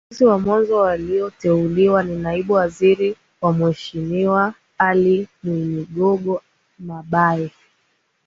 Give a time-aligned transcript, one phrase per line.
[0.09, 4.27] Viongozi wa mwanzo walio teuliwa ni Naibu Waziri wa Mhe
[4.77, 6.41] Ali Mwinyigogo
[6.79, 7.51] mabaye